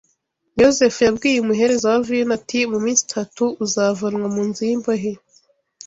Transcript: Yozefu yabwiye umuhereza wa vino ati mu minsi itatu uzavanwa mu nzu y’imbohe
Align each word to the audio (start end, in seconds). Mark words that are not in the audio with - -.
Yozefu 0.61 0.99
yabwiye 1.07 1.37
umuhereza 1.39 1.85
wa 1.91 1.99
vino 2.07 2.31
ati 2.39 2.59
mu 2.71 2.77
minsi 2.83 3.01
itatu 3.07 3.43
uzavanwa 3.65 4.27
mu 4.35 4.41
nzu 4.47 4.61
y’imbohe 4.69 5.11